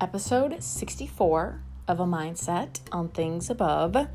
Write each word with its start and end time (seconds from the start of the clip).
episode 0.00 0.62
64 0.62 1.60
of 1.88 1.98
A 2.00 2.04
Mindset 2.04 2.80
on 2.92 3.08
Things 3.08 3.50
Above 3.50 4.06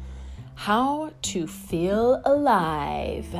How 0.55 1.11
to 1.21 1.47
Feel 1.47 2.21
Alive. 2.23 3.35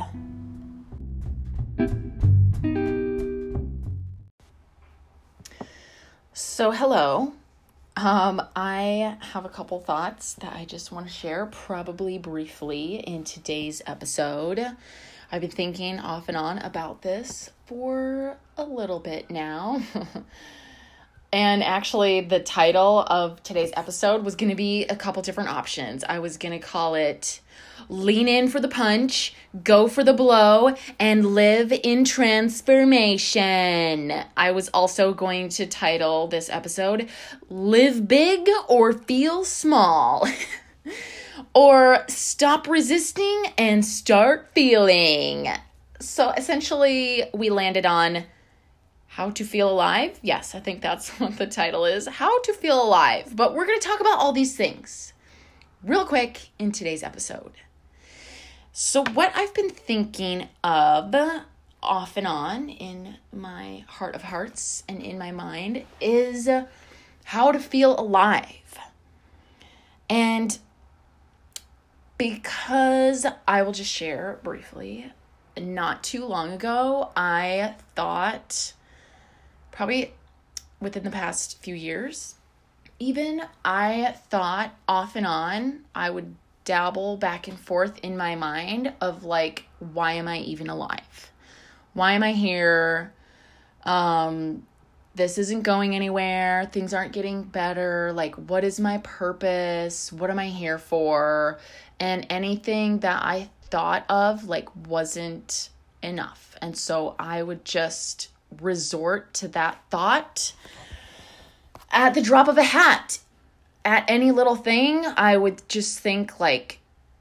So, 6.32 6.70
hello. 6.70 7.32
Um, 7.96 8.42
I 8.54 9.16
have 9.32 9.44
a 9.44 9.48
couple 9.48 9.80
thoughts 9.80 10.34
that 10.34 10.52
I 10.52 10.64
just 10.64 10.92
want 10.92 11.06
to 11.06 11.12
share, 11.12 11.46
probably 11.46 12.18
briefly, 12.18 12.96
in 12.96 13.24
today's 13.24 13.80
episode. 13.86 14.64
I've 15.32 15.40
been 15.40 15.50
thinking 15.50 15.98
off 15.98 16.28
and 16.28 16.36
on 16.36 16.58
about 16.58 17.02
this 17.02 17.50
for 17.66 18.36
a 18.58 18.64
little 18.64 19.00
bit 19.00 19.30
now. 19.30 19.80
And 21.34 21.62
actually, 21.64 22.20
the 22.20 22.38
title 22.38 23.04
of 23.08 23.42
today's 23.42 23.72
episode 23.76 24.24
was 24.24 24.36
going 24.36 24.50
to 24.50 24.54
be 24.54 24.84
a 24.84 24.94
couple 24.94 25.20
different 25.20 25.50
options. 25.50 26.04
I 26.04 26.20
was 26.20 26.36
going 26.36 26.52
to 26.52 26.60
call 26.64 26.94
it 26.94 27.40
Lean 27.88 28.28
in 28.28 28.46
for 28.46 28.60
the 28.60 28.68
punch, 28.68 29.34
go 29.64 29.88
for 29.88 30.04
the 30.04 30.12
blow, 30.12 30.76
and 31.00 31.34
live 31.34 31.72
in 31.72 32.04
transformation. 32.04 34.12
I 34.36 34.52
was 34.52 34.68
also 34.68 35.12
going 35.12 35.48
to 35.48 35.66
title 35.66 36.28
this 36.28 36.48
episode 36.48 37.08
Live 37.50 38.06
Big 38.06 38.48
or 38.68 38.92
Feel 38.92 39.44
Small. 39.44 40.28
or 41.52 42.04
Stop 42.06 42.68
Resisting 42.68 43.46
and 43.58 43.84
Start 43.84 44.50
Feeling. 44.54 45.48
So 45.98 46.30
essentially, 46.30 47.24
we 47.34 47.50
landed 47.50 47.86
on 47.86 48.22
how 49.14 49.30
to 49.30 49.44
Feel 49.44 49.70
Alive. 49.70 50.18
Yes, 50.22 50.56
I 50.56 50.60
think 50.60 50.82
that's 50.82 51.08
what 51.20 51.38
the 51.38 51.46
title 51.46 51.84
is 51.84 52.08
How 52.08 52.40
to 52.42 52.52
Feel 52.52 52.82
Alive. 52.82 53.36
But 53.36 53.54
we're 53.54 53.64
going 53.64 53.78
to 53.78 53.86
talk 53.86 54.00
about 54.00 54.18
all 54.18 54.32
these 54.32 54.56
things 54.56 55.12
real 55.84 56.04
quick 56.04 56.48
in 56.58 56.72
today's 56.72 57.04
episode. 57.04 57.52
So, 58.72 59.04
what 59.14 59.30
I've 59.36 59.54
been 59.54 59.70
thinking 59.70 60.48
of 60.64 61.14
off 61.80 62.16
and 62.16 62.26
on 62.26 62.68
in 62.68 63.18
my 63.32 63.84
heart 63.86 64.16
of 64.16 64.22
hearts 64.22 64.82
and 64.88 65.00
in 65.00 65.16
my 65.16 65.30
mind 65.30 65.84
is 66.00 66.48
how 67.22 67.52
to 67.52 67.60
feel 67.60 67.96
alive. 67.96 68.78
And 70.10 70.58
because 72.18 73.26
I 73.46 73.62
will 73.62 73.70
just 73.70 73.92
share 73.92 74.40
briefly, 74.42 75.12
not 75.56 76.02
too 76.02 76.24
long 76.24 76.52
ago, 76.52 77.12
I 77.16 77.76
thought 77.94 78.72
probably 79.74 80.14
within 80.80 81.02
the 81.02 81.10
past 81.10 81.60
few 81.62 81.74
years, 81.74 82.36
even 83.00 83.42
I 83.64 84.14
thought 84.30 84.72
off 84.88 85.16
and 85.16 85.26
on 85.26 85.84
I 85.94 86.10
would 86.10 86.36
dabble 86.64 87.16
back 87.16 87.48
and 87.48 87.58
forth 87.58 87.98
in 87.98 88.16
my 88.16 88.36
mind 88.36 88.92
of 89.00 89.24
like, 89.24 89.64
why 89.80 90.12
am 90.12 90.28
I 90.28 90.38
even 90.38 90.70
alive? 90.70 91.32
Why 91.92 92.12
am 92.12 92.22
I 92.22 92.32
here? 92.32 93.12
Um, 93.82 94.64
this 95.16 95.38
isn't 95.38 95.62
going 95.62 95.94
anywhere. 95.94 96.70
Things 96.72 96.94
aren't 96.94 97.12
getting 97.12 97.42
better. 97.42 98.12
Like, 98.14 98.36
what 98.36 98.62
is 98.62 98.78
my 98.78 98.98
purpose? 98.98 100.12
What 100.12 100.30
am 100.30 100.38
I 100.38 100.48
here 100.48 100.78
for? 100.78 101.58
And 101.98 102.26
anything 102.30 103.00
that 103.00 103.22
I 103.22 103.50
thought 103.70 104.04
of, 104.08 104.44
like, 104.44 104.74
wasn't 104.86 105.70
enough. 106.02 106.56
And 106.62 106.76
so 106.76 107.16
I 107.18 107.42
would 107.42 107.64
just 107.64 108.28
resort 108.60 109.34
to 109.34 109.48
that 109.48 109.82
thought 109.90 110.52
at 111.90 112.14
the 112.14 112.22
drop 112.22 112.48
of 112.48 112.58
a 112.58 112.64
hat. 112.64 113.20
At 113.84 114.04
any 114.08 114.30
little 114.30 114.56
thing, 114.56 115.04
I 115.04 115.36
would 115.36 115.68
just 115.68 115.98
think, 116.00 116.40
like, 116.40 116.78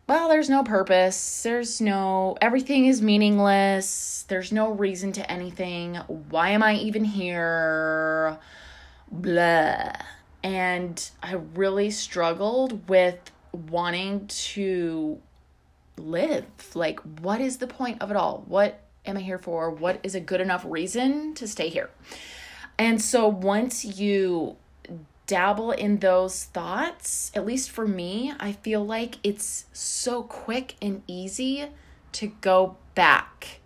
well, 0.08 0.30
there's 0.30 0.50
no 0.50 0.64
purpose. 0.64 1.44
There's 1.44 1.82
no, 1.82 2.38
everything 2.42 2.86
is 2.86 3.02
meaningless. 3.02 4.26
There's 4.28 4.52
no 4.52 4.72
reason 4.72 5.12
to 5.14 5.32
anything. 5.32 5.96
Why 6.30 6.50
am 6.50 6.64
I 6.64 6.76
even 6.76 7.04
here? 7.04 8.38
Blah. 9.12 9.94
And 10.44 11.10
I 11.22 11.34
really 11.34 11.92
struggled 11.92 12.88
with 12.90 13.20
wanting 13.52 14.28
to 14.28 15.20
live. 15.98 16.46
Like, 16.76 17.00
what 17.22 17.40
is 17.42 17.58
the 17.58 17.68
point 17.68 18.02
of 18.02 18.10
it 18.10 18.18
all? 18.18 18.44
What 18.48 18.83
am 19.06 19.18
I 19.18 19.22
here 19.22 19.40
for? 19.40 19.70
What 19.70 20.00
is 20.04 20.16
a 20.16 20.20
good 20.20 20.42
enough 20.42 20.66
reason 20.66 21.34
to 21.36 21.48
stay 21.48 21.70
here? 21.70 21.90
And 22.78 23.02
so 23.02 23.28
once 23.28 23.86
you 23.86 24.56
dabble 25.28 25.72
in 25.72 26.00
those 26.00 26.46
thoughts, 26.46 27.32
at 27.34 27.46
least 27.46 27.72
for 27.72 27.88
me, 27.88 28.34
I 28.40 28.52
feel 28.52 28.86
like 28.86 29.16
it's 29.24 29.66
so 29.72 30.24
quick 30.24 30.76
and 30.82 31.02
easy 31.08 31.68
to 32.14 32.28
go 32.42 32.78
back 32.96 33.60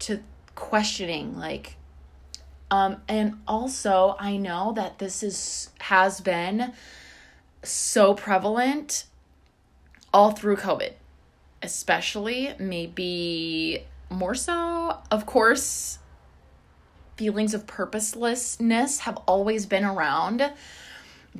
to 0.00 0.22
questioning 0.54 1.36
like 1.36 1.76
um 2.70 3.00
and 3.08 3.40
also 3.46 4.16
I 4.18 4.36
know 4.36 4.72
that 4.74 4.98
this 4.98 5.22
is 5.22 5.70
has 5.78 6.20
been 6.20 6.72
so 7.62 8.14
prevalent 8.14 9.04
all 10.12 10.32
through 10.32 10.56
COVID, 10.56 10.92
especially 11.62 12.54
maybe 12.58 13.84
more 14.10 14.34
so, 14.34 14.98
of 15.10 15.26
course, 15.26 15.98
feelings 17.16 17.54
of 17.54 17.66
purposelessness 17.66 19.00
have 19.00 19.16
always 19.26 19.66
been 19.66 19.84
around, 19.84 20.52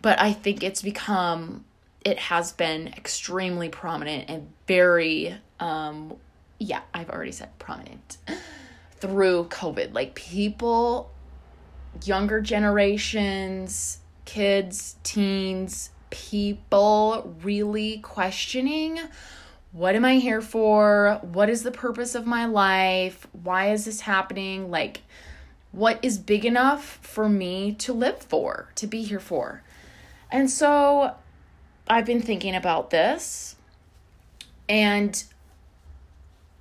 but 0.00 0.20
I 0.20 0.32
think 0.32 0.62
it's 0.62 0.82
become, 0.82 1.64
it 2.04 2.18
has 2.18 2.52
been 2.52 2.88
extremely 2.88 3.68
prominent 3.68 4.28
and 4.28 4.48
very, 4.66 5.36
um, 5.60 6.16
yeah, 6.58 6.80
I've 6.92 7.10
already 7.10 7.32
said 7.32 7.56
prominent 7.58 8.18
through 8.96 9.44
COVID. 9.44 9.94
Like 9.94 10.14
people, 10.14 11.10
younger 12.04 12.40
generations, 12.40 13.98
kids, 14.24 14.96
teens, 15.04 15.90
people 16.10 17.34
really 17.42 17.98
questioning 17.98 18.98
what 19.72 19.94
am 19.94 20.04
I 20.04 20.16
here 20.16 20.40
for? 20.40 21.18
What 21.22 21.50
is 21.50 21.62
the 21.62 21.70
purpose 21.70 22.14
of 22.14 22.26
my 22.26 22.46
life? 22.46 23.26
Why 23.32 23.72
is 23.72 23.84
this 23.84 24.00
happening? 24.00 24.70
Like, 24.70 25.02
what 25.72 25.98
is 26.02 26.18
big 26.18 26.44
enough 26.44 26.98
for 27.02 27.28
me 27.28 27.74
to 27.74 27.92
live 27.92 28.18
for, 28.18 28.70
to 28.76 28.86
be 28.86 29.02
here 29.02 29.20
for? 29.20 29.62
And 30.30 30.50
so 30.50 31.14
I've 31.86 32.06
been 32.06 32.22
thinking 32.22 32.54
about 32.54 32.90
this. 32.90 33.56
And 34.68 35.22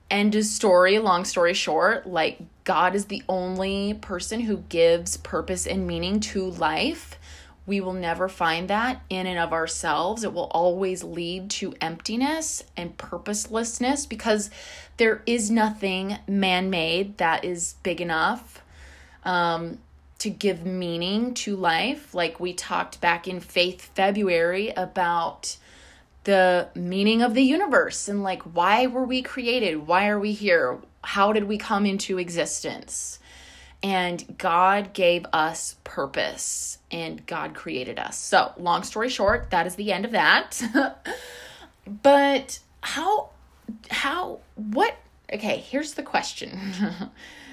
end 0.10 0.36
of 0.36 0.46
story, 0.46 1.00
long 1.00 1.26
story 1.26 1.54
short, 1.54 2.08
like, 2.08 2.40
God 2.64 2.96
is 2.96 3.06
the 3.06 3.24
only 3.30 3.94
person 3.94 4.42
who 4.42 4.58
gives 4.70 5.18
purpose 5.18 5.66
and 5.66 5.88
meaning 5.88 6.20
to 6.20 6.50
life. 6.50 7.17
We 7.68 7.82
will 7.82 7.94
never 7.94 8.30
find 8.30 8.70
that 8.70 9.02
in 9.10 9.28
and 9.28 9.38
of 9.38 9.52
ourselves. 9.52 10.24
It 10.24 10.34
will 10.34 10.50
always 10.52 11.04
lead 11.04 11.50
to 11.52 11.76
emptiness 11.82 12.64
and 12.78 12.98
purposelessness 12.98 14.06
because 14.06 14.50
there 14.96 15.22
is 15.26 15.52
nothing 15.52 16.18
man 16.28 16.70
made 16.70 17.18
that 17.18 17.44
is 17.44 17.76
big 17.84 18.00
enough 18.00 18.64
um, 19.26 19.80
to 20.20 20.30
give 20.30 20.66
meaning 20.66 21.34
to 21.34 21.58
life. 21.58 22.16
Like 22.16 22.40
we 22.40 22.54
talked 22.54 23.02
back 23.02 23.28
in 23.28 23.42
Faith 23.42 23.94
February 23.94 24.70
about 24.70 25.58
the 26.24 26.70
meaning 26.74 27.22
of 27.22 27.34
the 27.34 27.44
universe 27.44 28.08
and 28.08 28.24
like 28.24 28.44
why 28.44 28.88
were 28.88 29.06
we 29.06 29.22
created? 29.22 29.88
Why 29.88 30.08
are 30.08 30.20
we 30.20 30.32
here? 30.32 30.80
How 31.04 31.34
did 31.34 31.44
we 31.44 31.58
come 31.58 31.86
into 31.86 32.18
existence? 32.18 33.20
And 33.84 34.38
God 34.38 34.94
gave 34.94 35.26
us 35.34 35.76
purpose 35.84 36.77
and 36.92 37.26
God 37.26 37.54
created 37.54 38.00
us. 38.00 38.18
So, 38.18 38.54
long 38.58 38.84
story 38.84 39.10
short, 39.10 39.50
that 39.52 39.68
is 39.68 39.76
the 39.76 39.92
end 39.92 40.06
of 40.06 40.12
that. 40.12 40.62
but 42.04 42.60
how, 42.82 43.30
how, 43.90 44.40
what, 44.56 44.96
okay, 45.32 45.58
here's 45.58 45.94
the 45.94 46.04
question. 46.04 46.60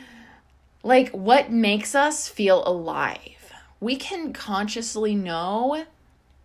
like, 0.83 1.11
what 1.11 1.51
makes 1.51 1.95
us 1.95 2.29
feel 2.29 2.63
alive? 2.67 3.53
We 3.81 3.97
can 3.97 4.33
consciously 4.33 5.15
know 5.15 5.85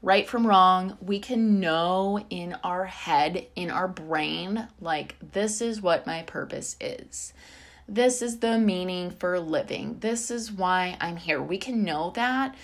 right 0.02 0.28
from 0.28 0.48
wrong. 0.48 0.98
We 1.02 1.20
can 1.20 1.60
know 1.60 2.26
in 2.30 2.56
our 2.64 2.86
head, 2.86 3.48
in 3.56 3.70
our 3.70 3.88
brain, 3.88 4.68
like, 4.80 5.16
this 5.32 5.62
is 5.62 5.82
what 5.82 6.08
my 6.08 6.24
purpose 6.24 6.76
is. 6.80 7.34
This 7.90 8.22
is 8.22 8.38
the 8.38 8.60
meaning 8.60 9.10
for 9.10 9.40
living. 9.40 9.98
This 10.00 10.30
is 10.30 10.52
why 10.52 10.96
I'm 11.02 11.18
here. 11.18 11.42
We 11.42 11.58
can 11.58 11.84
know 11.84 12.12
that, 12.16 12.56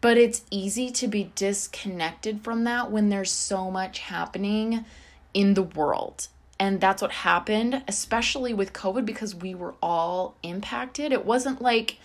but 0.00 0.16
it's 0.16 0.42
easy 0.50 0.90
to 0.92 1.06
be 1.06 1.30
disconnected 1.34 2.42
from 2.42 2.64
that 2.64 2.90
when 2.90 3.10
there's 3.10 3.30
so 3.30 3.70
much 3.70 3.98
happening 3.98 4.86
in 5.34 5.52
the 5.52 5.62
world. 5.62 6.28
And 6.58 6.80
that's 6.80 7.02
what 7.02 7.12
happened, 7.12 7.82
especially 7.86 8.54
with 8.54 8.72
COVID, 8.72 9.04
because 9.04 9.34
we 9.34 9.54
were 9.54 9.74
all 9.82 10.36
impacted. 10.42 11.12
It 11.12 11.26
wasn't 11.26 11.60
like 11.60 11.98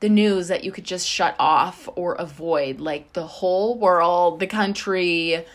the 0.00 0.08
news 0.10 0.48
that 0.48 0.64
you 0.64 0.70
could 0.70 0.84
just 0.84 1.08
shut 1.08 1.34
off 1.38 1.88
or 1.96 2.12
avoid 2.16 2.78
like 2.78 3.14
the 3.14 3.26
whole 3.26 3.78
world 3.78 4.38
the 4.38 4.46
country 4.46 5.46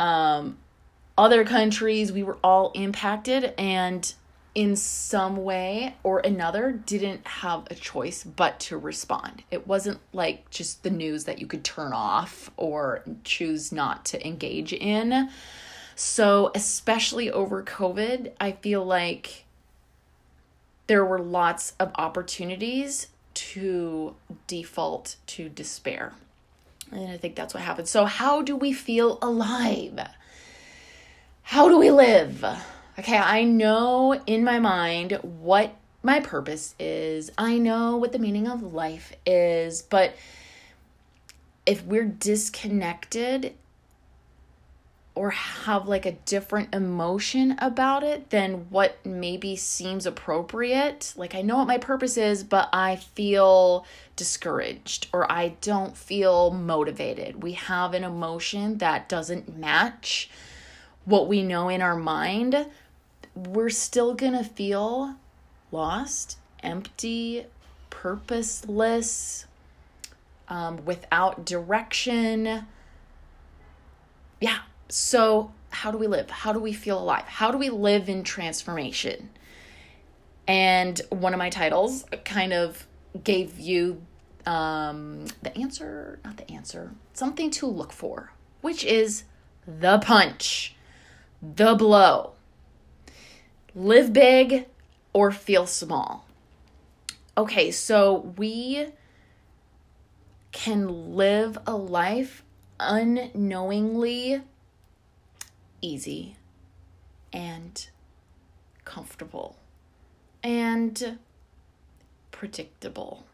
um 0.00 0.56
other 1.18 1.44
countries 1.44 2.10
we 2.10 2.22
were 2.22 2.38
all 2.42 2.70
impacted 2.74 3.52
and 3.58 4.14
in 4.54 4.76
some 4.76 5.36
way 5.36 5.94
or 6.02 6.20
another 6.20 6.72
didn't 6.72 7.26
have 7.26 7.66
a 7.70 7.74
choice 7.74 8.22
but 8.22 8.60
to 8.60 8.76
respond. 8.76 9.42
It 9.50 9.66
wasn't 9.66 9.98
like 10.12 10.50
just 10.50 10.82
the 10.82 10.90
news 10.90 11.24
that 11.24 11.38
you 11.38 11.46
could 11.46 11.64
turn 11.64 11.92
off 11.92 12.50
or 12.56 13.02
choose 13.24 13.72
not 13.72 14.04
to 14.06 14.26
engage 14.26 14.72
in. 14.72 15.30
So, 15.94 16.50
especially 16.54 17.30
over 17.30 17.62
COVID, 17.62 18.32
I 18.40 18.52
feel 18.52 18.84
like 18.84 19.44
there 20.86 21.04
were 21.04 21.18
lots 21.18 21.74
of 21.78 21.92
opportunities 21.94 23.08
to 23.34 24.14
default 24.46 25.16
to 25.26 25.48
despair. 25.48 26.12
And 26.90 27.10
I 27.10 27.16
think 27.16 27.36
that's 27.36 27.54
what 27.54 27.62
happened. 27.62 27.88
So, 27.88 28.04
how 28.04 28.42
do 28.42 28.54
we 28.56 28.72
feel 28.72 29.18
alive? 29.22 29.98
How 31.42 31.68
do 31.68 31.78
we 31.78 31.90
live? 31.90 32.44
Okay, 32.98 33.16
I 33.16 33.44
know 33.44 34.20
in 34.26 34.44
my 34.44 34.58
mind 34.58 35.18
what 35.22 35.74
my 36.02 36.20
purpose 36.20 36.74
is. 36.78 37.30
I 37.38 37.56
know 37.56 37.96
what 37.96 38.12
the 38.12 38.18
meaning 38.18 38.46
of 38.46 38.74
life 38.74 39.14
is, 39.24 39.80
but 39.80 40.14
if 41.64 41.82
we're 41.84 42.04
disconnected 42.04 43.54
or 45.14 45.30
have 45.30 45.88
like 45.88 46.04
a 46.04 46.12
different 46.12 46.74
emotion 46.74 47.54
about 47.58 48.02
it 48.02 48.28
than 48.28 48.66
what 48.68 49.04
maybe 49.06 49.56
seems 49.56 50.04
appropriate, 50.04 51.14
like 51.16 51.34
I 51.34 51.40
know 51.40 51.58
what 51.58 51.68
my 51.68 51.78
purpose 51.78 52.18
is, 52.18 52.44
but 52.44 52.68
I 52.74 52.96
feel 52.96 53.86
discouraged 54.16 55.06
or 55.14 55.30
I 55.32 55.54
don't 55.62 55.96
feel 55.96 56.50
motivated. 56.50 57.42
We 57.42 57.52
have 57.52 57.94
an 57.94 58.04
emotion 58.04 58.78
that 58.78 59.08
doesn't 59.08 59.56
match 59.56 60.28
what 61.04 61.26
we 61.26 61.42
know 61.42 61.68
in 61.68 61.82
our 61.82 61.96
mind 61.96 62.66
we're 63.34 63.70
still 63.70 64.14
going 64.14 64.32
to 64.34 64.44
feel 64.44 65.16
lost, 65.70 66.38
empty, 66.62 67.46
purposeless, 67.90 69.46
um, 70.48 70.84
without 70.84 71.44
direction. 71.44 72.66
Yeah. 74.40 74.58
So, 74.88 75.52
how 75.70 75.90
do 75.90 75.98
we 75.98 76.06
live? 76.06 76.30
How 76.30 76.52
do 76.52 76.58
we 76.60 76.72
feel 76.72 76.98
alive? 76.98 77.24
How 77.24 77.50
do 77.50 77.58
we 77.58 77.70
live 77.70 78.08
in 78.08 78.24
transformation? 78.24 79.30
And 80.46 81.00
one 81.08 81.32
of 81.32 81.38
my 81.38 81.48
titles 81.48 82.04
kind 82.24 82.52
of 82.52 82.86
gave 83.24 83.58
you 83.58 84.02
um, 84.44 85.26
the 85.42 85.56
answer, 85.56 86.18
not 86.24 86.36
the 86.36 86.50
answer, 86.50 86.92
something 87.14 87.50
to 87.52 87.66
look 87.66 87.92
for, 87.92 88.32
which 88.60 88.84
is 88.84 89.24
the 89.66 89.98
punch, 89.98 90.74
the 91.40 91.74
blow 91.74 92.32
live 93.74 94.12
big 94.12 94.66
or 95.12 95.30
feel 95.30 95.66
small. 95.66 96.26
Okay, 97.36 97.70
so 97.70 98.32
we 98.36 98.88
can 100.52 101.16
live 101.16 101.58
a 101.66 101.74
life 101.74 102.44
unknowingly 102.78 104.42
easy 105.80 106.36
and 107.32 107.88
comfortable 108.84 109.56
and 110.42 111.18
predictable. 112.30 113.24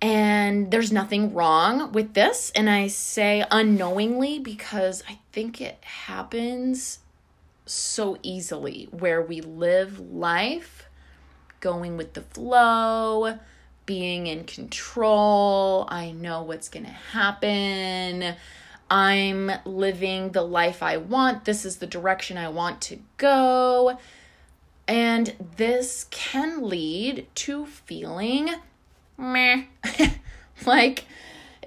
And 0.00 0.70
there's 0.70 0.92
nothing 0.92 1.34
wrong 1.34 1.92
with 1.92 2.14
this. 2.14 2.52
And 2.54 2.70
I 2.70 2.86
say 2.86 3.44
unknowingly 3.50 4.38
because 4.38 5.02
I 5.08 5.18
think 5.32 5.60
it 5.60 5.78
happens 5.82 7.00
so 7.68 8.18
easily 8.22 8.88
where 8.90 9.22
we 9.22 9.40
live 9.40 9.98
life 9.98 10.88
going 11.60 11.96
with 11.96 12.14
the 12.14 12.22
flow, 12.22 13.38
being 13.86 14.26
in 14.26 14.44
control. 14.44 15.86
I 15.88 16.10
know 16.12 16.42
what's 16.42 16.68
going 16.68 16.86
to 16.86 16.92
happen. 16.92 18.34
I'm 18.90 19.50
living 19.64 20.30
the 20.30 20.42
life 20.42 20.82
I 20.82 20.96
want. 20.96 21.44
This 21.44 21.64
is 21.64 21.76
the 21.76 21.86
direction 21.86 22.38
I 22.38 22.48
want 22.48 22.80
to 22.82 22.98
go. 23.16 23.98
And 24.86 25.34
this 25.56 26.06
can 26.10 26.62
lead 26.62 27.26
to 27.36 27.66
feeling 27.66 28.50
meh. 29.18 29.64
like, 30.66 31.04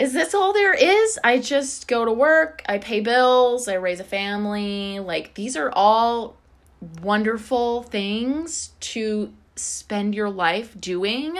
is 0.01 0.13
this 0.13 0.33
all 0.33 0.51
there 0.51 0.74
is? 0.74 1.19
I 1.24 1.38
just 1.38 1.88
go 1.88 2.03
to 2.06 2.12
work, 2.12 2.63
I 2.68 2.80
pay 2.80 3.01
bills, 3.01 3.68
I 3.68 3.75
raise 3.75 4.00
a 4.00 4.03
family. 4.03 4.98
Like, 4.98 5.36
these 5.36 5.56
are 5.56 5.71
all 5.71 6.38
wonderful 7.03 7.83
things 7.83 8.71
to 8.80 9.31
spend 9.56 10.15
your 10.15 10.31
life 10.31 10.80
doing 10.81 11.38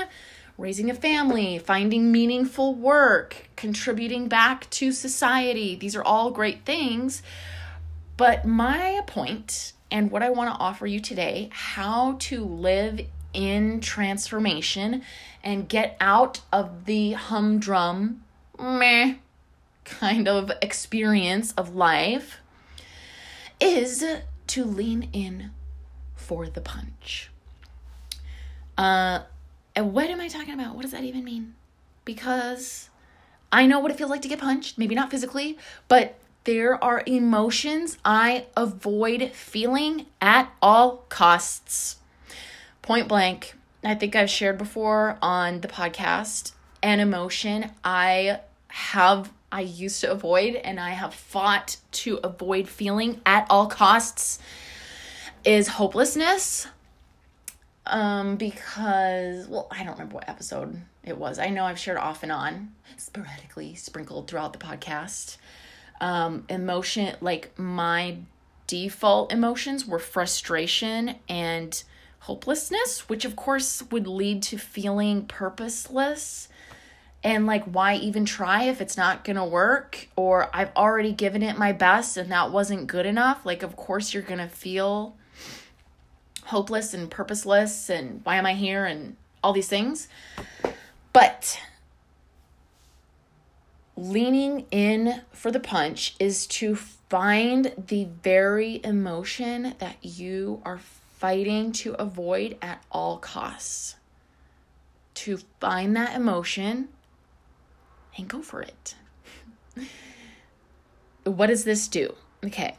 raising 0.60 0.92
a 0.92 0.94
family, 0.94 1.58
finding 1.58 2.12
meaningful 2.12 2.76
work, 2.76 3.50
contributing 3.56 4.28
back 4.28 4.70
to 4.70 4.92
society. 4.92 5.76
These 5.76 5.96
are 5.96 6.04
all 6.04 6.30
great 6.30 6.64
things. 6.64 7.24
But 8.16 8.46
my 8.46 9.02
point 9.08 9.74
and 9.90 10.12
what 10.12 10.22
I 10.22 10.30
want 10.30 10.54
to 10.54 10.62
offer 10.62 10.86
you 10.86 11.00
today, 11.00 11.50
how 11.52 12.18
to 12.20 12.46
live 12.46 13.02
in 13.34 13.82
transformation 13.82 15.02
and 15.44 15.68
get 15.68 15.98
out 16.00 16.42
of 16.54 16.86
the 16.86 17.14
humdrum 17.14 18.22
meh 18.62 19.16
kind 19.84 20.28
of 20.28 20.52
experience 20.62 21.52
of 21.54 21.76
life 21.76 22.38
is 23.60 24.04
to 24.48 24.64
lean 24.66 25.10
in 25.14 25.52
for 26.16 26.48
the 26.48 26.62
punch. 26.62 27.30
Uh, 28.78 29.22
and 29.76 29.94
what 29.94 30.10
am 30.10 30.22
I 30.22 30.28
talking 30.28 30.54
about? 30.54 30.76
What 30.76 30.84
does 30.84 30.92
that 30.92 31.04
even 31.04 31.24
mean? 31.24 31.56
Because 32.06 32.90
I 33.52 33.68
know 33.68 33.80
what 33.80 33.92
it 33.92 33.98
feels 33.98 34.10
like 34.10 34.22
to 34.22 34.28
get 34.28 34.40
punched, 34.40 34.78
maybe 34.78 34.96
not 34.96 35.12
physically, 35.12 35.58
but 35.88 36.18
there 36.44 36.84
are 36.84 37.04
emotions 37.06 37.98
I 38.04 38.48
avoid 38.58 39.32
feeling 39.34 40.08
at 40.20 40.52
all 40.62 41.06
costs. 41.10 41.98
Point 42.82 43.08
blank, 43.08 43.56
I 43.84 43.94
think 43.94 44.16
I've 44.16 44.30
shared 44.30 44.58
before 44.58 45.18
on 45.22 45.62
the 45.62 45.68
podcast, 45.68 46.54
an 46.82 47.00
emotion 47.00 47.72
I 47.84 48.40
have 48.72 49.32
I 49.52 49.62
used 49.62 50.02
to 50.02 50.12
avoid 50.12 50.56
and 50.56 50.80
I 50.80 50.92
have 50.92 51.14
fought 51.14 51.78
to 51.92 52.20
avoid 52.24 52.70
feeling 52.70 53.20
at 53.26 53.46
all 53.50 53.68
costs 53.68 54.40
is 55.44 55.68
hopelessness. 55.68 56.68
Um, 57.86 58.38
because, 58.38 59.48
well, 59.48 59.68
I 59.72 59.84
don't 59.84 59.94
remember 59.94 60.16
what 60.16 60.30
episode 60.30 60.80
it 61.04 61.18
was. 61.18 61.40
I 61.40 61.50
know 61.50 61.66
I've 61.66 61.80
shared 61.80 61.98
off 61.98 62.24
and 62.24 62.32
on, 62.32 62.74
sporadically 62.96 63.76
sprinkled 63.76 64.30
throughout 64.30 64.54
the 64.54 64.60
podcast. 64.60 65.38
Um, 66.00 66.46
emotion, 66.48 67.16
like 67.22 67.58
my 67.60 68.18
default 68.68 69.34
emotions 69.34 69.86
were 69.86 70.00
frustration 70.00 71.16
and 71.28 71.84
hopelessness, 72.20 73.10
which 73.10 73.26
of 73.26 73.36
course 73.36 73.84
would 73.92 74.08
lead 74.08 74.44
to 74.44 74.58
feeling 74.58 75.26
purposeless 75.26 76.48
and 77.24 77.46
like 77.46 77.64
why 77.66 77.96
even 77.96 78.26
try 78.26 78.64
if 78.64 78.82
it's 78.82 78.98
not 78.98 79.24
going 79.24 79.36
to 79.36 79.46
work? 79.46 80.08
Or 80.16 80.50
I've 80.56 80.76
already 80.76 81.12
given 81.12 81.44
it 81.44 81.58
my 81.58 81.72
best 81.72 82.18
and 82.18 82.32
that 82.32 82.52
wasn't 82.52 82.88
good 82.88 83.06
enough. 83.06 83.46
Like 83.46 83.64
of 83.64 83.76
course 83.76 84.14
you're 84.14 84.24
going 84.24 84.40
to 84.40 84.48
feel 84.48 85.16
hopeless 86.46 86.94
and 86.94 87.10
purposeless 87.10 87.90
and 87.90 88.22
why 88.24 88.36
am 88.36 88.46
I 88.46 88.54
here 88.54 88.86
and 88.86 89.16
all 89.44 89.54
these 89.54 89.68
things. 89.68 90.08
But 91.14 91.60
leaning 93.96 94.66
in 94.72 95.22
for 95.32 95.52
the 95.52 95.60
punch 95.60 96.16
is 96.20 96.48
to 96.48 96.76
find 96.76 97.74
the 97.78 98.08
very 98.24 98.82
emotion 98.84 99.76
that 99.80 99.98
you 100.02 100.62
are 100.66 100.80
fighting 100.80 101.72
to 101.72 101.94
avoid 101.94 102.58
at 102.62 102.84
all 102.92 103.18
costs. 103.18 103.96
To 105.14 105.38
find 105.60 105.96
that 105.96 106.16
emotion 106.16 106.90
and 108.18 108.28
go 108.28 108.42
for 108.42 108.62
it. 108.62 108.96
what 111.24 111.48
does 111.48 111.64
this 111.64 111.88
do? 111.88 112.16
Okay. 112.44 112.76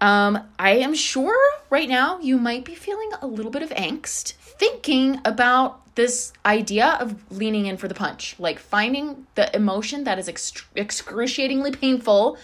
Um, 0.00 0.38
I 0.58 0.72
am 0.72 0.94
sure 0.94 1.38
right 1.70 1.88
now 1.88 2.20
you 2.20 2.38
might 2.38 2.64
be 2.64 2.74
feeling 2.74 3.10
a 3.22 3.26
little 3.26 3.50
bit 3.50 3.62
of 3.62 3.70
angst 3.70 4.32
thinking 4.32 5.20
about 5.24 5.94
this 5.94 6.32
idea 6.44 6.98
of 7.00 7.30
leaning 7.32 7.66
in 7.66 7.76
for 7.76 7.88
the 7.88 7.94
punch, 7.94 8.36
like 8.38 8.58
finding 8.58 9.26
the 9.34 9.54
emotion 9.56 10.04
that 10.04 10.18
is 10.18 10.28
excruciatingly 10.28 11.72
painful 11.72 12.36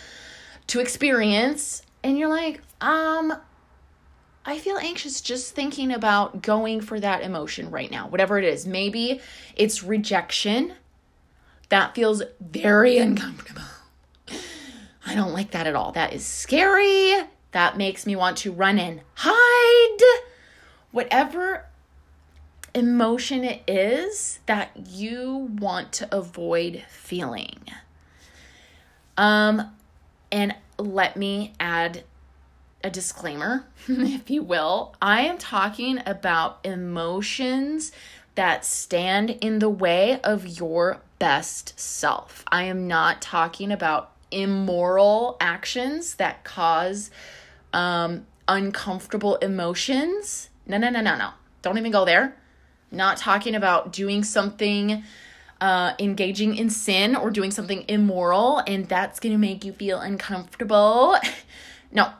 to 0.68 0.80
experience, 0.80 1.82
and 2.02 2.18
you're 2.18 2.28
like, 2.28 2.62
um, 2.80 3.34
I 4.44 4.58
feel 4.58 4.78
anxious 4.78 5.20
just 5.20 5.54
thinking 5.54 5.92
about 5.92 6.42
going 6.42 6.80
for 6.80 6.98
that 6.98 7.22
emotion 7.22 7.70
right 7.70 7.90
now, 7.90 8.08
whatever 8.08 8.38
it 8.38 8.44
is. 8.44 8.66
Maybe 8.66 9.20
it's 9.54 9.84
rejection. 9.84 10.74
That 11.72 11.94
feels 11.94 12.22
very 12.38 12.98
uncomfortable. 12.98 13.62
I 15.06 15.14
don't 15.14 15.32
like 15.32 15.52
that 15.52 15.66
at 15.66 15.74
all. 15.74 15.92
That 15.92 16.12
is 16.12 16.22
scary. 16.22 17.14
That 17.52 17.78
makes 17.78 18.04
me 18.04 18.14
want 18.14 18.36
to 18.38 18.52
run 18.52 18.78
and 18.78 19.00
hide. 19.14 20.20
Whatever 20.90 21.64
emotion 22.74 23.42
it 23.42 23.62
is 23.66 24.40
that 24.44 24.86
you 24.86 25.48
want 25.58 25.92
to 25.92 26.14
avoid 26.14 26.84
feeling. 26.90 27.60
Um 29.16 29.74
and 30.30 30.54
let 30.76 31.16
me 31.16 31.54
add 31.58 32.04
a 32.84 32.90
disclaimer, 32.90 33.64
if 33.88 34.28
you 34.28 34.42
will. 34.42 34.94
I 35.00 35.22
am 35.22 35.38
talking 35.38 36.00
about 36.04 36.58
emotions 36.64 37.92
that 38.34 38.66
stand 38.66 39.30
in 39.30 39.58
the 39.58 39.70
way 39.70 40.20
of 40.20 40.46
your 40.46 41.00
best 41.22 41.78
self. 41.78 42.44
I 42.48 42.64
am 42.64 42.88
not 42.88 43.22
talking 43.22 43.70
about 43.70 44.10
immoral 44.32 45.36
actions 45.40 46.16
that 46.16 46.42
cause 46.42 47.12
um, 47.72 48.26
uncomfortable 48.48 49.36
emotions. 49.36 50.50
No, 50.66 50.78
no, 50.78 50.90
no, 50.90 51.00
no, 51.00 51.16
no. 51.16 51.30
Don't 51.62 51.78
even 51.78 51.92
go 51.92 52.04
there. 52.04 52.36
Not 52.90 53.18
talking 53.18 53.54
about 53.54 53.92
doing 53.92 54.24
something, 54.24 55.04
uh, 55.60 55.92
engaging 56.00 56.56
in 56.56 56.70
sin 56.70 57.14
or 57.14 57.30
doing 57.30 57.52
something 57.52 57.84
immoral, 57.86 58.60
and 58.66 58.88
that's 58.88 59.20
gonna 59.20 59.38
make 59.38 59.64
you 59.64 59.72
feel 59.72 60.00
uncomfortable. 60.00 61.16
no. 61.92 62.14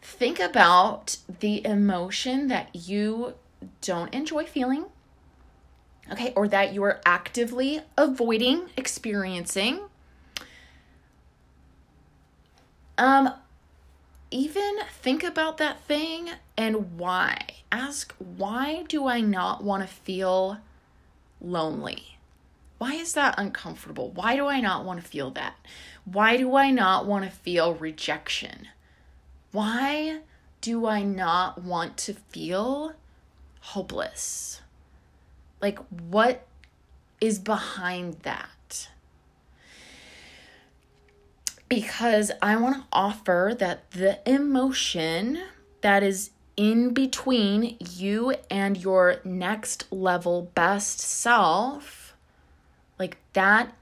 Think 0.00 0.40
about 0.40 1.18
the 1.40 1.62
emotion 1.66 2.48
that 2.48 2.74
you 2.74 3.34
don't 3.82 4.14
enjoy 4.14 4.46
feeling, 4.46 4.86
okay, 6.10 6.32
or 6.36 6.48
that 6.48 6.72
you 6.72 6.82
are 6.82 7.00
actively 7.04 7.80
avoiding 7.96 8.70
experiencing. 8.76 9.80
Um, 12.98 13.32
even 14.30 14.78
think 14.90 15.22
about 15.22 15.58
that 15.58 15.80
thing 15.82 16.30
and 16.56 16.98
why. 16.98 17.38
Ask, 17.70 18.14
why 18.18 18.84
do 18.88 19.06
I 19.06 19.20
not 19.20 19.62
want 19.62 19.82
to 19.82 19.88
feel 19.88 20.58
lonely? 21.40 22.18
Why 22.78 22.94
is 22.94 23.14
that 23.14 23.34
uncomfortable? 23.38 24.10
Why 24.10 24.36
do 24.36 24.46
I 24.46 24.60
not 24.60 24.84
want 24.84 25.00
to 25.00 25.06
feel 25.06 25.30
that? 25.32 25.56
Why 26.04 26.36
do 26.36 26.56
I 26.56 26.70
not 26.70 27.06
want 27.06 27.24
to 27.24 27.30
feel 27.30 27.74
rejection? 27.74 28.68
Why 29.52 30.20
do 30.60 30.86
I 30.86 31.02
not 31.02 31.62
want 31.62 31.96
to 31.98 32.14
feel 32.14 32.94
hopeless? 33.60 34.60
Like, 35.60 35.78
what 36.10 36.46
is 37.20 37.38
behind 37.38 38.14
that? 38.22 38.50
because 41.68 42.30
I 42.40 42.56
want 42.56 42.76
to 42.76 42.84
offer 42.92 43.54
that 43.58 43.90
the 43.90 44.18
emotion 44.28 45.42
that 45.80 46.02
is 46.02 46.30
in 46.56 46.94
between 46.94 47.76
you 47.80 48.34
and 48.50 48.76
your 48.76 49.20
next 49.24 49.90
level 49.92 50.50
best 50.54 51.00
self, 51.00 52.14
like 52.98 53.18
that 53.32 53.74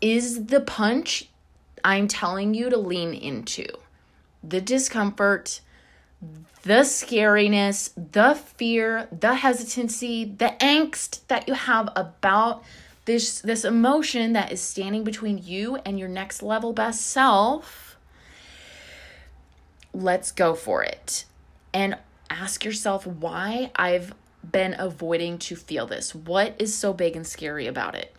is 0.00 0.46
the 0.46 0.60
punch 0.60 1.28
I'm 1.84 2.08
telling 2.08 2.54
you 2.54 2.70
to 2.70 2.76
lean 2.76 3.14
into. 3.14 3.66
The 4.42 4.60
discomfort, 4.60 5.60
the 6.62 6.84
scariness, 6.84 7.90
the 8.12 8.34
fear, 8.34 9.08
the 9.18 9.34
hesitancy, 9.34 10.24
the 10.24 10.54
angst 10.60 11.26
that 11.28 11.48
you 11.48 11.54
have 11.54 11.88
about 11.96 12.62
this 13.06 13.40
this 13.40 13.64
emotion 13.64 14.34
that 14.34 14.52
is 14.52 14.60
standing 14.60 15.04
between 15.04 15.38
you 15.38 15.76
and 15.86 15.98
your 15.98 16.08
next 16.08 16.42
level 16.42 16.72
best 16.72 17.06
self 17.06 17.90
let's 19.92 20.32
go 20.32 20.54
for 20.54 20.82
it. 20.84 21.24
And 21.72 21.96
ask 22.28 22.64
yourself 22.64 23.06
why 23.06 23.70
i've 23.76 24.14
been 24.48 24.74
avoiding 24.78 25.38
to 25.38 25.56
feel 25.56 25.86
this. 25.86 26.14
What 26.14 26.54
is 26.58 26.74
so 26.74 26.92
big 26.92 27.16
and 27.16 27.26
scary 27.26 27.66
about 27.66 27.94
it? 27.94 28.14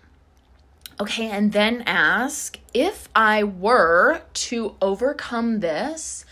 Okay 0.99 1.29
and 1.29 1.51
then 1.53 1.83
ask 1.87 2.59
if 2.73 3.09
i 3.15 3.43
were 3.43 4.21
to 4.33 4.75
overcome 4.81 5.61
this 5.61 6.25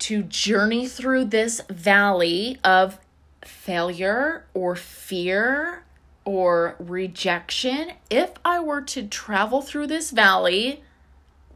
to 0.00 0.22
journey 0.22 0.86
through 0.86 1.26
this 1.26 1.60
valley 1.68 2.58
of 2.64 2.98
failure 3.42 4.44
or 4.54 4.76
fear 4.76 5.84
or 6.24 6.76
rejection, 6.78 7.92
if 8.10 8.32
I 8.44 8.60
were 8.60 8.82
to 8.82 9.06
travel 9.06 9.60
through 9.60 9.88
this 9.88 10.10
valley, 10.10 10.82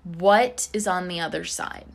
what 0.02 0.68
is 0.72 0.86
on 0.86 1.08
the 1.08 1.20
other 1.20 1.44
side? 1.44 1.86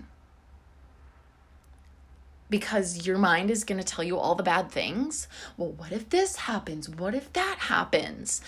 Because 2.50 3.08
your 3.08 3.18
mind 3.18 3.50
is 3.50 3.64
going 3.64 3.80
to 3.82 3.88
tell 3.88 4.04
you 4.04 4.18
all 4.18 4.36
the 4.36 4.44
bad 4.44 4.72
things. 4.72 5.28
Well, 5.58 5.72
what 5.72 5.92
if 5.92 6.10
this 6.10 6.36
happens? 6.36 6.88
What 6.88 7.16
if 7.16 7.34
that 7.34 7.58
happens? 7.62 8.42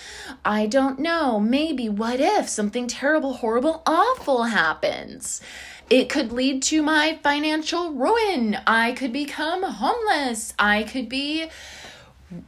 I 0.43 0.67
don't 0.67 0.99
know. 0.99 1.39
Maybe 1.39 1.89
what 1.89 2.19
if 2.19 2.47
something 2.47 2.85
terrible, 2.85 3.33
horrible, 3.33 3.81
awful 3.87 4.43
happens? 4.43 5.41
It 5.89 6.09
could 6.09 6.31
lead 6.31 6.63
to 6.63 6.81
my 6.81 7.19
financial 7.21 7.91
ruin. 7.91 8.57
I 8.65 8.93
could 8.93 9.13
become 9.13 9.61
homeless. 9.63 10.53
I 10.57 10.83
could 10.83 11.07
be 11.07 11.49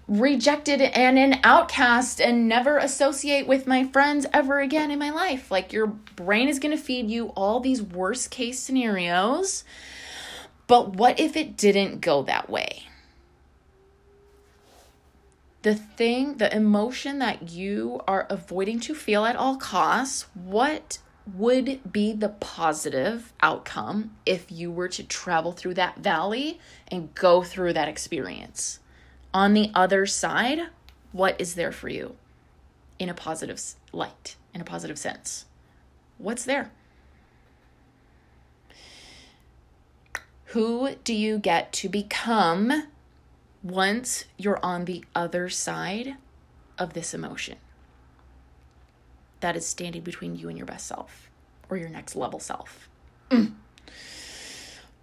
rejected 0.07 0.81
and 0.81 1.19
an 1.19 1.39
outcast 1.43 2.19
and 2.19 2.47
never 2.47 2.77
associate 2.77 3.47
with 3.47 3.67
my 3.67 3.83
friends 3.85 4.25
ever 4.33 4.59
again 4.59 4.89
in 4.89 4.97
my 4.97 5.11
life. 5.11 5.51
Like 5.51 5.71
your 5.71 5.87
brain 5.87 6.47
is 6.49 6.57
going 6.57 6.75
to 6.75 6.81
feed 6.81 7.11
you 7.11 7.27
all 7.29 7.59
these 7.59 7.81
worst 7.81 8.31
case 8.31 8.59
scenarios. 8.59 9.63
But 10.65 10.95
what 10.95 11.19
if 11.19 11.37
it 11.37 11.55
didn't 11.55 12.01
go 12.01 12.23
that 12.23 12.49
way? 12.49 12.83
The 15.61 15.75
thing, 15.75 16.37
the 16.37 16.53
emotion 16.55 17.19
that 17.19 17.51
you 17.51 18.01
are 18.07 18.25
avoiding 18.29 18.79
to 18.81 18.95
feel 18.95 19.25
at 19.25 19.35
all 19.35 19.57
costs, 19.57 20.25
what 20.33 20.97
would 21.35 21.91
be 21.91 22.13
the 22.13 22.29
positive 22.29 23.33
outcome 23.41 24.11
if 24.25 24.51
you 24.51 24.71
were 24.71 24.87
to 24.87 25.03
travel 25.03 25.51
through 25.51 25.73
that 25.75 25.97
valley 25.97 26.59
and 26.87 27.13
go 27.15 27.43
through 27.43 27.73
that 27.73 27.87
experience? 27.87 28.79
on 29.37 29.53
the 29.53 29.69
other 29.75 30.05
side, 30.07 30.61
what 31.11 31.39
is 31.39 31.53
there 31.53 31.71
for 31.71 31.89
you 31.89 32.15
in 32.97 33.07
a 33.07 33.13
positive 33.13 33.61
light, 33.91 34.35
in 34.51 34.61
a 34.61 34.63
positive 34.63 34.97
sense? 34.97 35.45
What's 36.17 36.43
there? 36.43 36.71
Who 40.45 40.95
do 41.03 41.13
you 41.13 41.37
get 41.37 41.71
to 41.73 41.89
become 41.89 42.87
once 43.61 44.25
you're 44.37 44.63
on 44.65 44.85
the 44.85 45.03
other 45.13 45.49
side 45.49 46.15
of 46.79 46.93
this 46.93 47.13
emotion 47.13 47.57
that 49.39 49.55
is 49.55 49.65
standing 49.65 50.01
between 50.01 50.35
you 50.35 50.49
and 50.49 50.57
your 50.57 50.67
best 50.67 50.87
self 50.87 51.29
or 51.69 51.77
your 51.77 51.89
next 51.89 52.15
level 52.15 52.39
self? 52.39 52.89
Mm. 53.29 53.53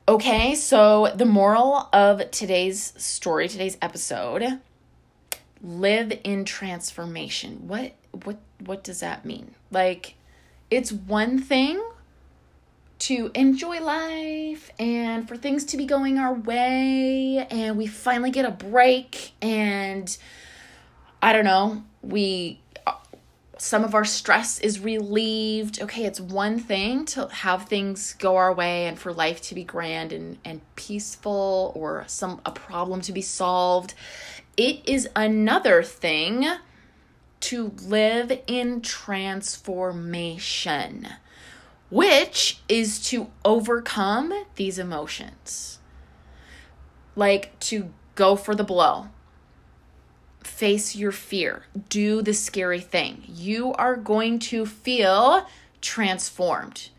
Okay, 0.07 0.55
so 0.55 1.13
the 1.15 1.25
moral 1.25 1.89
of 1.93 2.31
today's 2.31 2.93
story, 2.97 3.49
today's 3.49 3.79
episode, 3.81 4.61
live 5.63 6.13
in 6.25 6.45
transformation. 6.45 7.67
What 7.67 7.93
what 8.25 8.37
what 8.59 8.85
does 8.85 9.01
that 9.01 9.25
mean? 9.25 9.55
Like 9.71 10.15
it's 10.71 10.93
one 10.93 11.39
thing 11.39 11.83
to 13.01 13.31
enjoy 13.35 13.81
life 13.81 14.71
and 14.79 15.27
for 15.29 15.37
things 15.37 15.65
to 15.67 15.77
be 15.77 15.85
going 15.85 16.19
our 16.19 16.33
way 16.33 17.47
and 17.51 17.77
we 17.77 17.87
finally 17.87 18.31
get 18.31 18.45
a 18.45 18.51
break 18.51 19.33
and 19.43 20.17
I 21.21 21.33
don't 21.33 21.45
know, 21.45 21.83
we 22.03 22.61
some 23.59 23.85
of 23.85 23.95
our 23.95 24.05
stress 24.05 24.59
is 24.59 24.81
relieved. 24.81 25.81
Okay, 25.81 26.05
it's 26.05 26.21
one 26.21 26.59
thing 26.59 27.05
to 27.07 27.29
have 27.29 27.67
things 27.67 28.15
go 28.15 28.37
our 28.37 28.53
way 28.53 28.87
and 28.87 28.99
for 28.99 29.13
life 29.13 29.41
to 29.43 29.55
be 29.55 29.63
grand 29.65 30.13
and, 30.13 30.39
and 30.45 30.61
peaceful 30.77 31.73
or 31.75 32.05
some 32.07 32.41
a 32.45 32.51
problem 32.51 33.01
to 33.03 33.13
be 33.13 33.23
solved. 33.23 33.95
It 34.57 34.89
is 34.89 35.09
another 35.15 35.83
thing 35.83 36.47
to 37.41 37.73
live 37.83 38.41
in 38.47 38.81
transformation, 38.81 41.09
which 41.91 42.61
is 42.69 43.05
to 43.09 43.31
overcome 43.45 44.33
these 44.57 44.79
emotions. 44.79 45.79
Like 47.17 47.59
to 47.61 47.93
go 48.15 48.37
for 48.37 48.55
the 48.55 48.65
blow 48.65 49.09
face 50.55 50.95
your 50.95 51.11
fear, 51.11 51.65
do 51.89 52.23
the 52.23 52.33
scary 52.33 52.81
thing. 52.81 53.25
You 53.27 53.73
are 53.73 53.97
going 53.97 54.39
to 54.39 54.65
feel 54.65 55.47
transformed. 55.81 56.91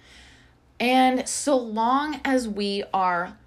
And 0.78 1.28
so 1.28 1.56
long 1.56 2.20
as 2.26 2.50
we 2.50 2.84
are 2.94 3.38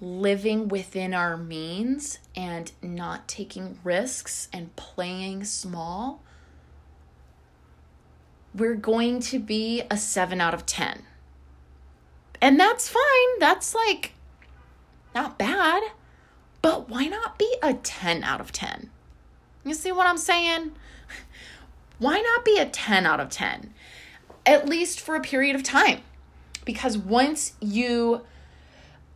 living 0.00 0.66
within 0.66 1.14
our 1.14 1.36
means 1.36 2.18
and 2.34 2.72
not 2.82 3.28
taking 3.28 3.78
risks 3.84 4.48
and 4.52 4.74
playing 4.74 5.44
small, 5.44 6.20
we're 8.52 8.74
going 8.74 9.20
to 9.20 9.38
be 9.38 9.82
a 9.88 9.96
7 9.96 10.40
out 10.40 10.52
of 10.52 10.66
10. 10.66 11.04
And 12.40 12.58
that's 12.58 12.88
fine. 12.88 13.38
That's 13.38 13.72
like 13.72 14.14
not 15.14 15.38
bad. 15.38 15.84
But 16.60 16.88
why 16.88 17.06
not 17.06 17.38
be 17.38 17.54
a 17.62 17.74
10 17.74 18.24
out 18.24 18.40
of 18.40 18.50
10? 18.50 18.90
You 19.64 19.74
see 19.74 19.92
what 19.92 20.06
I'm 20.06 20.18
saying? 20.18 20.72
Why 21.98 22.20
not 22.20 22.44
be 22.44 22.58
a 22.58 22.66
10 22.66 23.06
out 23.06 23.20
of 23.20 23.30
10? 23.30 23.72
At 24.44 24.68
least 24.68 25.00
for 25.00 25.16
a 25.16 25.20
period 25.20 25.56
of 25.56 25.62
time. 25.62 26.02
Because 26.64 26.98
once 26.98 27.54
you 27.60 28.22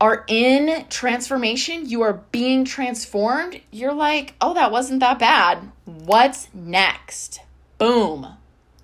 are 0.00 0.24
in 0.28 0.86
transformation, 0.88 1.88
you 1.88 2.02
are 2.02 2.22
being 2.30 2.64
transformed, 2.64 3.60
you're 3.70 3.92
like, 3.92 4.34
oh, 4.40 4.54
that 4.54 4.70
wasn't 4.70 5.00
that 5.00 5.18
bad. 5.18 5.70
What's 5.84 6.48
next? 6.54 7.40
Boom. 7.78 8.34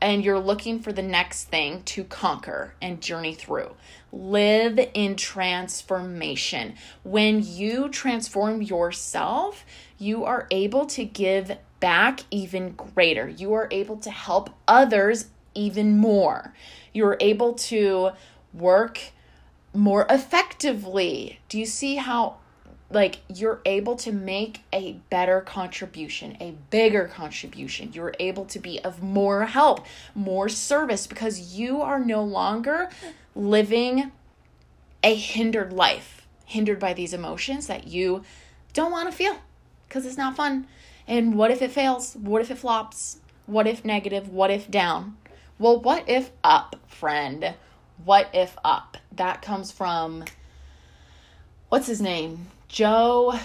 And 0.00 0.25
you're 0.25 0.40
looking 0.40 0.80
for 0.80 0.92
the 0.92 1.02
next 1.02 1.44
thing 1.44 1.83
to 1.85 2.04
conquer 2.04 2.75
and 2.83 3.00
journey 3.00 3.35
through. 3.35 3.75
Live 4.16 4.78
in 4.94 5.16
transformation. 5.16 6.75
When 7.02 7.42
you 7.42 7.88
transform 7.88 8.62
yourself, 8.62 9.66
you 9.99 10.25
are 10.25 10.47
able 10.52 10.87
to 10.87 11.04
give 11.04 11.56
back 11.80 12.21
even 12.30 12.75
greater. 12.75 13.28
You 13.28 13.52
are 13.54 13.66
able 13.73 13.97
to 13.97 14.12
help 14.12 14.50
others 14.68 15.26
even 15.52 15.99
more. 15.99 16.54
You're 16.92 17.16
able 17.18 17.54
to 17.54 18.12
work 18.52 19.00
more 19.73 20.06
effectively. 20.09 21.40
Do 21.49 21.59
you 21.59 21.66
see 21.66 21.97
how 21.97 22.37
like 22.94 23.20
you're 23.28 23.60
able 23.64 23.96
to 23.96 24.12
make 24.12 24.60
a 24.72 24.92
better 25.10 25.40
contribution, 25.40 26.36
a 26.40 26.54
bigger 26.70 27.06
contribution. 27.06 27.90
You're 27.92 28.14
able 28.20 28.44
to 28.46 28.58
be 28.58 28.80
of 28.80 29.02
more 29.02 29.46
help, 29.46 29.84
more 30.14 30.48
service 30.48 31.06
because 31.06 31.56
you 31.56 31.82
are 31.82 31.98
no 31.98 32.22
longer 32.22 32.88
living 33.34 34.12
a 35.02 35.14
hindered 35.14 35.72
life, 35.72 36.26
hindered 36.46 36.78
by 36.78 36.94
these 36.94 37.12
emotions 37.12 37.66
that 37.66 37.86
you 37.86 38.22
don't 38.72 38.92
want 38.92 39.10
to 39.10 39.16
feel 39.16 39.36
because 39.88 40.06
it's 40.06 40.16
not 40.16 40.36
fun. 40.36 40.66
And 41.06 41.36
what 41.36 41.50
if 41.50 41.60
it 41.60 41.70
fails? 41.70 42.14
What 42.14 42.40
if 42.40 42.50
it 42.50 42.58
flops? 42.58 43.18
What 43.46 43.66
if 43.66 43.84
negative? 43.84 44.28
What 44.28 44.50
if 44.50 44.70
down? 44.70 45.16
Well, 45.58 45.80
what 45.80 46.08
if 46.08 46.30
up, 46.42 46.76
friend? 46.86 47.54
What 48.04 48.30
if 48.32 48.56
up? 48.64 48.96
That 49.12 49.42
comes 49.42 49.70
from 49.70 50.24
what's 51.68 51.86
his 51.86 52.00
name? 52.00 52.46
Joe 52.75 53.38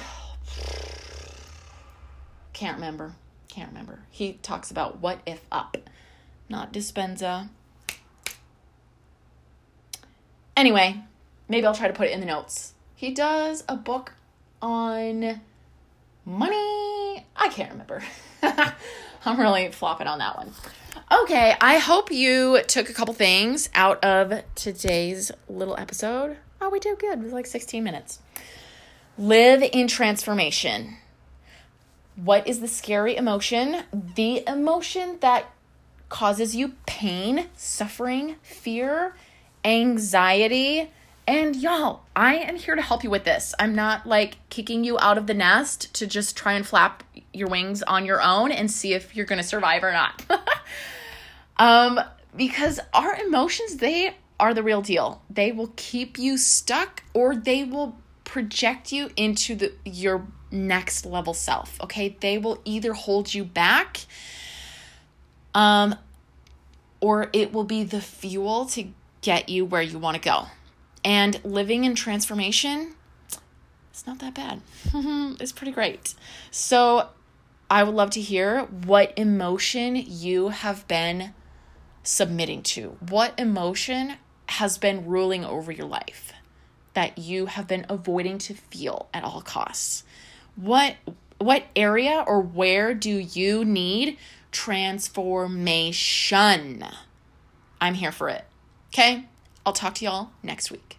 can't 2.52 2.78
remember. 2.78 3.14
Can't 3.48 3.70
remember. 3.70 4.00
He 4.10 4.34
talks 4.34 4.72
about 4.72 5.02
what 5.02 5.20
if 5.28 5.46
up, 5.52 5.78
not 6.50 6.74
Dispenza. 6.74 7.50
Anyway, 10.58 11.04
maybe 11.48 11.68
I'll 11.68 11.76
try 11.76 11.88
to 11.88 11.94
put 11.94 12.08
it 12.08 12.12
in 12.14 12.22
the 12.22 12.26
notes. 12.26 12.74
He 12.96 13.14
does 13.14 13.64
a 13.70 13.76
book 13.76 14.14
on 14.64 15.42
money. 16.26 17.24
I 17.36 17.50
can't 17.52 17.70
remember. 17.72 18.02
I'm 19.26 19.40
really 19.40 19.72
flopping 19.72 20.08
on 20.08 20.18
that 20.18 20.38
one. 20.38 20.54
Okay, 21.12 21.54
I 21.62 21.78
hope 21.78 22.12
you 22.12 22.64
took 22.64 22.90
a 22.90 22.94
couple 22.94 23.14
things 23.14 23.70
out 23.76 24.04
of 24.04 24.44
today's 24.56 25.32
little 25.48 25.78
episode. 25.78 26.38
Oh, 26.60 26.70
we 26.72 26.80
did 26.80 26.98
good. 26.98 27.20
It 27.20 27.24
was 27.24 27.32
like 27.32 27.46
16 27.46 27.84
minutes. 27.84 28.22
Live 29.20 29.62
in 29.74 29.90
transformation. 29.90 30.96
What 32.16 32.48
is 32.48 32.62
the 32.62 32.70
scary 32.70 33.18
emotion? 33.18 33.84
The 33.92 34.48
emotion 34.48 35.18
that 35.20 35.52
causes 36.08 36.56
you 36.56 36.76
pain, 36.86 37.48
suffering, 37.58 38.38
fear, 38.42 39.18
anxiety. 39.66 40.90
And 41.28 41.54
y'all, 41.58 42.04
I 42.16 42.36
am 42.36 42.56
here 42.56 42.76
to 42.76 42.82
help 42.82 43.04
you 43.04 43.10
with 43.10 43.26
this. 43.26 43.54
I'm 43.60 43.76
not 43.76 44.08
like 44.08 44.38
kicking 44.50 44.86
you 44.86 44.98
out 45.00 45.18
of 45.18 45.28
the 45.28 45.34
nest 45.34 45.94
to 45.96 46.08
just 46.08 46.38
try 46.38 46.54
and 46.54 46.66
flap 46.66 47.04
your 47.34 47.50
wings 47.50 47.84
on 47.84 48.06
your 48.06 48.22
own 48.22 48.54
and 48.54 48.72
see 48.72 48.94
if 48.94 49.18
you're 49.18 49.26
going 49.26 49.42
to 49.42 49.44
survive 49.46 49.84
or 49.84 49.92
not. 49.92 50.24
um 51.58 52.00
because 52.38 52.80
our 52.94 53.16
emotions 53.16 53.76
they 53.76 54.16
are 54.40 54.54
the 54.54 54.64
real 54.64 54.82
deal. 54.82 55.22
They 55.30 55.52
will 55.52 55.74
keep 55.76 56.18
you 56.18 56.38
stuck 56.38 57.04
or 57.14 57.36
they 57.36 57.66
will 57.66 57.98
project 58.30 58.92
you 58.92 59.10
into 59.16 59.56
the 59.56 59.74
your 59.84 60.28
next 60.52 61.04
level 61.04 61.34
self. 61.34 61.82
Okay? 61.82 62.16
They 62.20 62.38
will 62.38 62.62
either 62.64 62.94
hold 62.94 63.34
you 63.34 63.44
back 63.44 64.06
um 65.56 65.96
or 67.02 67.30
it 67.34 67.52
will 67.52 67.64
be 67.64 67.84
the 67.84 68.02
fuel 68.02 68.68
to 68.68 68.90
get 69.22 69.50
you 69.50 69.66
where 69.66 69.82
you 69.82 69.98
want 69.98 70.16
to 70.16 70.22
go. 70.22 70.46
And 71.04 71.44
living 71.44 71.86
in 71.86 71.96
transformation, 71.96 72.94
it's 73.90 74.06
not 74.06 74.20
that 74.20 74.36
bad. 74.36 74.62
it's 75.40 75.52
pretty 75.52 75.72
great. 75.72 76.14
So, 76.52 77.08
I 77.72 77.84
would 77.84 77.96
love 77.96 78.10
to 78.12 78.22
hear 78.22 78.64
what 78.66 79.14
emotion 79.18 79.96
you 79.96 80.50
have 80.50 80.88
been 80.88 81.34
submitting 82.04 82.64
to. 82.64 82.98
What 83.00 83.40
emotion 83.40 84.16
has 84.50 84.78
been 84.78 85.06
ruling 85.06 85.46
over 85.46 85.72
your 85.72 85.88
life 85.88 86.34
that 87.00 87.18
you 87.18 87.46
have 87.46 87.66
been 87.66 87.86
avoiding 87.88 88.38
to 88.38 88.54
feel 88.54 89.08
at 89.14 89.24
all 89.24 89.40
costs? 89.40 90.04
What 90.58 90.98
what 91.38 91.64
area 91.74 92.26
or 92.28 92.42
where 92.42 92.94
do 92.94 93.12
you 93.12 93.64
need 93.64 94.18
transformation? 94.52 96.84
I'm 97.80 97.94
here 97.94 98.12
for 98.12 98.28
it. 98.28 98.44
Okay? 98.94 99.24
I'll 99.66 99.72
talk 99.72 99.96
to 99.96 100.04
y'all 100.04 100.32
next 100.44 100.72
week. 100.72 100.99